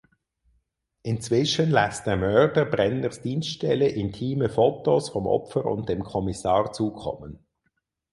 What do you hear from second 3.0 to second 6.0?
Dienststelle intime Fotos vom Opfer und